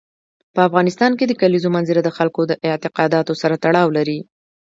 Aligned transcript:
په 0.53 0.59
افغانستان 0.67 1.11
کې 1.17 1.25
د 1.27 1.33
کلیزو 1.41 1.73
منظره 1.75 2.01
د 2.03 2.09
خلکو 2.17 2.41
د 2.47 2.53
اعتقاداتو 2.67 3.33
سره 3.41 3.55
تړاو 3.63 3.87
لري. 3.97 4.19